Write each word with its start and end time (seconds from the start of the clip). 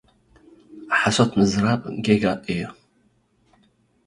ሓሶት 0.99 1.31
ምዝራብ 1.37 1.81
ጌጋ 2.05 2.23
እዩ። 2.51 2.61